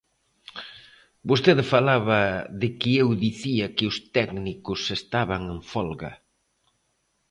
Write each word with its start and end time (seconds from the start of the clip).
Vostede 1.29 1.63
falaba 1.73 2.21
de 2.61 2.67
que 2.79 2.89
eu 3.01 3.09
dicía 3.25 3.65
que 3.75 3.85
os 3.91 3.97
técnicos 4.15 4.81
estaban 4.99 5.41
en 5.53 5.59
folga. 5.71 6.11